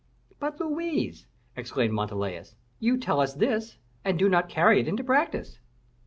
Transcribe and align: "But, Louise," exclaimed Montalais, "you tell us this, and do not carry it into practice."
"But, 0.39 0.59
Louise," 0.59 1.27
exclaimed 1.55 1.93
Montalais, 1.93 2.45
"you 2.79 2.97
tell 2.97 3.19
us 3.19 3.35
this, 3.35 3.77
and 4.03 4.17
do 4.17 4.27
not 4.29 4.49
carry 4.49 4.79
it 4.79 4.87
into 4.87 5.03
practice." 5.03 5.59